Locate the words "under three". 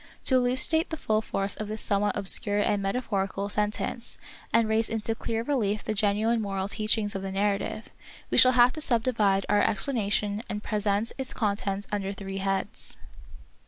11.91-12.37